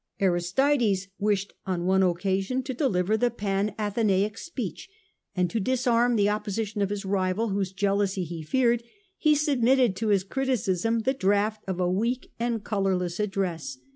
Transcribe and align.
Aristides 0.19 1.09
wished 1.19 1.53
on 1.67 1.85
one 1.85 2.01
occasion 2.01 2.63
to 2.63 2.73
deliver 2.73 3.15
the 3.15 3.29
Panathenaic 3.29 4.35
speech; 4.35 4.89
and 5.35 5.47
to 5.51 5.59
disarm 5.59 6.15
the 6.15 6.27
opposition 6.27 6.81
of 6.81 6.89
his 6.89 7.05
rival, 7.05 7.49
whose 7.49 7.71
jealousy 7.71 8.23
he 8.23 8.41
feared, 8.41 8.81
he 9.19 9.35
submitted 9.35 9.95
to 9.97 10.07
his 10.07 10.23
criticism 10.23 11.01
the 11.01 11.13
draft 11.13 11.63
of 11.67 11.79
a 11.79 11.87
weak 11.87 12.31
and 12.39 12.63
colourless 12.63 13.19
address. 13.19 13.77